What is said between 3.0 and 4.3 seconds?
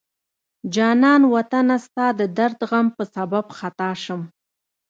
سبب خطا شم